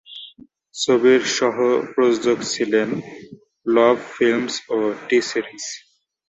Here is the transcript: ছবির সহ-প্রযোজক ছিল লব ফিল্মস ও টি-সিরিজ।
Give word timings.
ছবির 0.75 1.21
সহ-প্রযোজক 1.37 2.39
ছিল 2.43 2.73
লব 3.65 3.97
ফিল্মস 4.13 4.55
ও 4.69 4.77
টি-সিরিজ। 5.07 5.63